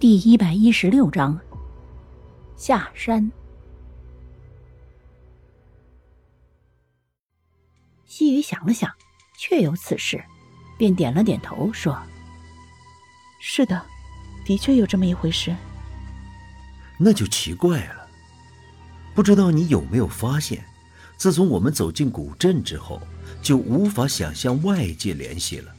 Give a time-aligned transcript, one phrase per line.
[0.00, 1.36] 第一百一十六章
[2.56, 3.32] 下山。
[8.06, 8.88] 西雨想了想，
[9.36, 10.22] 确有此事，
[10.78, 12.00] 便点了点头，说
[13.42, 13.84] ：“是的，
[14.46, 15.52] 的确有这么一回事。”
[16.96, 18.08] 那就奇怪了，
[19.16, 20.64] 不知道你有没有发现，
[21.16, 23.02] 自从我们走进古镇之后，
[23.42, 25.74] 就无法想象外界联系了，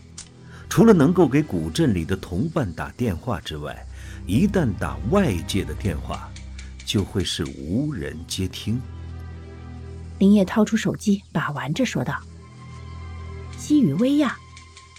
[0.70, 3.86] 除了能够给古镇里的同伴打电话之外。
[4.28, 6.30] 一旦打外界的电话，
[6.86, 8.80] 就会是无人接听。
[10.20, 12.16] 林业掏出手机，把玩着说道
[13.58, 14.38] ：“西雨薇娅，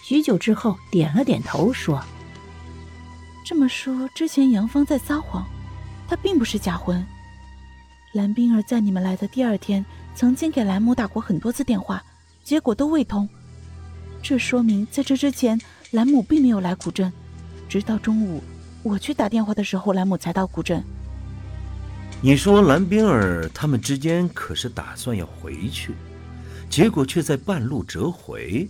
[0.03, 2.03] 许久之后点了点头，说
[3.45, 5.47] ：‘这么说，之前杨芳在撒谎，
[6.09, 7.01] 她并不是假婚。
[8.11, 12.03] 蓝冰儿在你们来的第二天，曾经给蓝母打过很多次电话，
[12.43, 13.29] 结果都未通。
[14.21, 15.59] 这说明在这之前，
[15.91, 17.11] 兰姆并没有来古镇，
[17.67, 18.43] 直到中午。’”
[18.83, 20.83] 我去打电话的时候，兰姆才到古镇。
[22.19, 25.93] 你说蓝冰儿他们之间可是打算要回去，
[26.67, 28.67] 结果却在半路折回，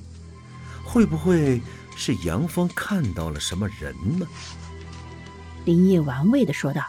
[0.83, 1.61] 会不会
[1.95, 4.27] 是杨芳看到了什么人呢？
[5.63, 6.81] 林业玩味的说道：“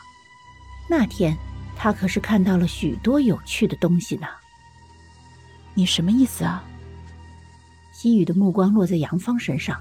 [0.91, 1.37] 那天
[1.77, 4.27] 他可是看到了许多有趣的东西呢。”
[5.75, 6.65] 你什么意思啊？
[8.03, 9.81] 西雨的目光落在杨芳身上，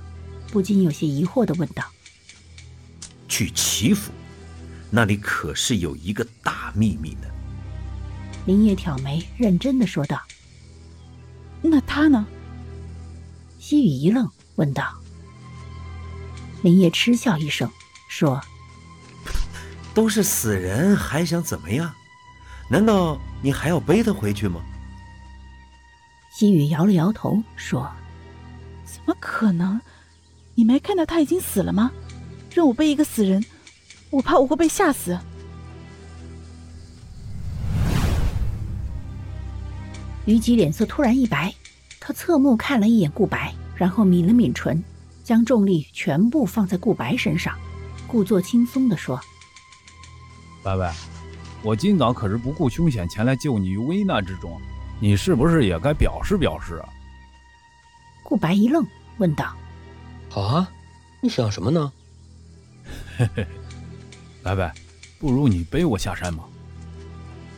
[0.51, 1.83] 不禁有些疑惑的问道。
[3.27, 4.11] 去齐府，
[4.91, 7.27] 那里可是有一个大秘密呢。
[8.45, 10.21] 林业挑眉，认真的说道
[11.63, 12.27] ：“那他呢？”
[13.57, 14.93] 西雨一愣，问道。
[16.61, 17.67] 林业嗤笑一声，
[18.07, 18.39] 说
[19.95, 21.91] ：“都是死人，还想怎么样？
[22.69, 24.61] 难道你还要背他回去吗？”
[26.31, 27.91] 西雨摇了摇头，说
[28.93, 29.79] ：“怎么可能？
[30.55, 31.91] 你没看到他已经死了吗？”
[32.53, 33.43] 让我背一个死人，
[34.09, 35.17] 我怕我会被吓死。
[40.25, 41.53] 虞姬脸色突然一白，
[41.99, 44.83] 他侧目看了一眼顾白，然后抿了抿唇，
[45.23, 47.57] 将重力全部放在顾白身上，
[48.05, 49.19] 故作轻松的说
[50.61, 50.93] ：“白白，
[51.63, 54.61] 我今早可是不顾凶险前来救你于危难之中，
[54.99, 56.89] 你是不是也该表示表示啊？”
[58.23, 58.85] 顾白一愣，
[59.17, 59.55] 问道
[60.29, 60.69] ：“好啊，
[61.21, 61.91] 你想什么呢？”
[63.17, 63.47] 嘿嘿，
[64.41, 64.73] 白白，
[65.19, 66.43] 不如你背我下山吧。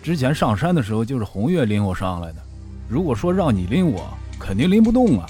[0.01, 2.43] 之前上山的时候就是红月拎我上来的，
[2.89, 5.25] 如果说让你拎我，肯定拎不动啊。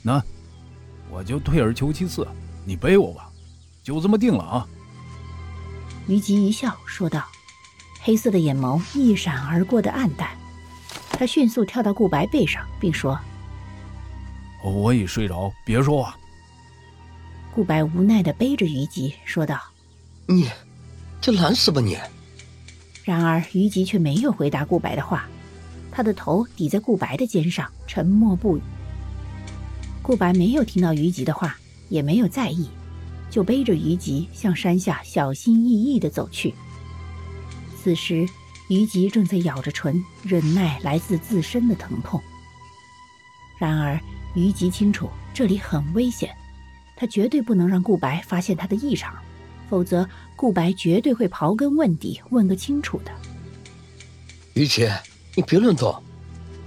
[0.00, 0.22] 那
[1.10, 2.26] 我就退而求其次，
[2.64, 3.30] 你背我吧，
[3.82, 4.66] 就这么定了啊。
[6.06, 7.24] 虞姬一笑说道，
[8.00, 10.30] 黑色的眼眸一闪而过的暗淡。
[11.10, 13.20] 他迅速跳到顾白背上，并说
[14.70, 16.16] ：“我已睡着，别说话。”
[17.54, 19.60] 顾白无奈的背着虞姬说道
[20.26, 20.48] ：“你，
[21.20, 21.98] 就懒死吧你！”
[23.04, 25.28] 然而虞姬却没有回答顾白的话，
[25.90, 28.62] 他的头抵在顾白的肩上，沉默不语。
[30.00, 31.56] 顾白没有听到虞姬的话，
[31.88, 32.68] 也没有在意，
[33.30, 36.54] 就背着虞姬向山下小心翼翼的走去。
[37.76, 38.26] 此时，
[38.68, 42.22] 虞姬正在咬着唇，忍耐来自自身的疼痛。
[43.58, 44.00] 然而，
[44.34, 46.34] 虞姬清楚这里很危险。
[46.96, 49.14] 他绝对不能让顾白发现他的异常，
[49.68, 53.10] 否则顾白绝对会刨根问底，问个清楚的。
[54.54, 54.88] 于吉，
[55.34, 56.00] 你别乱动，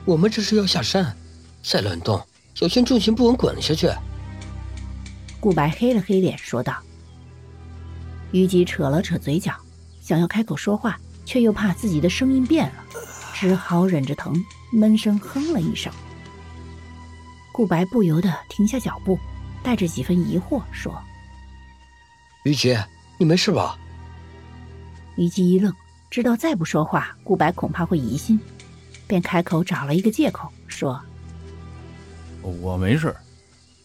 [0.03, 1.16] 我们这是要下山，
[1.64, 2.22] 再乱动，
[2.53, 3.90] 小心重心不稳滚下去。
[5.40, 6.76] 顾白黑了黑脸说道。
[8.32, 9.53] 于吉扯了扯嘴角，
[10.02, 12.84] 想要开口说话，却又怕自己的声音变了，
[13.34, 14.36] 只好忍着疼，
[14.74, 15.94] 闷声哼了一声。
[17.55, 19.17] 顾白不由得停下脚步。
[19.63, 20.93] 带着几分疑惑说
[22.43, 22.77] ：“于琪，
[23.17, 23.79] 你没事吧？”
[25.16, 25.73] 于姬一愣，
[26.11, 28.38] 知道再不说话，顾白恐怕会疑心，
[29.07, 31.01] 便开口找了一个借口说
[32.43, 33.16] ：“我没事，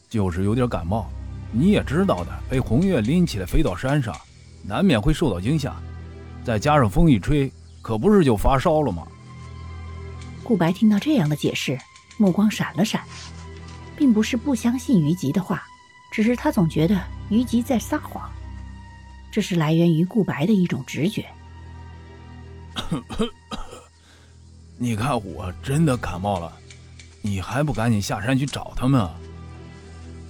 [0.09, 1.09] 就是有点感冒。
[1.53, 4.13] 你也知道的，被红月拎起来飞到山上，
[4.65, 5.75] 难免会受到惊吓，
[6.45, 7.51] 再加上风一吹，
[7.81, 9.07] 可不是就发烧了吗？”
[10.43, 11.79] 顾白听到这样的解释，
[12.19, 13.03] 目光闪了闪，
[14.01, 15.63] 并不是不相信于吉的话。
[16.11, 16.99] 只是他总觉得
[17.29, 18.29] 于吉在撒谎，
[19.31, 21.27] 这是来源于顾白的一种直觉。
[24.79, 26.51] 你看我真的感冒了，
[27.21, 29.15] 你还不赶紧下山去找他们啊？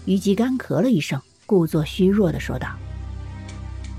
[0.04, 2.76] 于吉干咳了一声，故作虚弱的说道。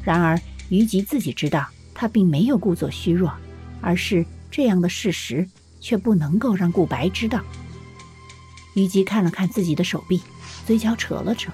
[0.03, 0.39] 然而
[0.69, 1.65] 于吉自己知道，
[1.95, 3.33] 他并没有故作虚弱，
[3.79, 5.47] 而是这样的事实
[5.79, 7.41] 却不能够让顾白知道。
[8.73, 10.21] 虞姬看了看自己的手臂
[10.65, 11.51] 嘴角扯了扯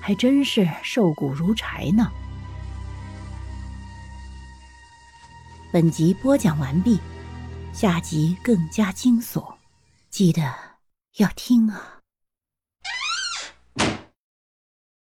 [0.00, 2.10] 还真是瘦骨如柴呢。
[5.72, 6.98] 本集播讲完毕
[7.72, 9.54] 下集更加惊悚
[10.08, 10.42] 记得
[11.16, 11.99] 要听啊。